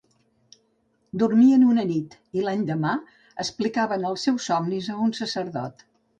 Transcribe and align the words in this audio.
Dormien 1.23 1.65
una 1.73 1.85
nit 1.89 2.15
i, 2.21 2.47
l'endemà, 2.47 2.95
explicaven 3.45 4.09
els 4.13 4.27
seus 4.31 4.51
somnis 4.53 4.91
a 4.97 4.99
un 5.07 5.15
sacerdot. 5.21 5.87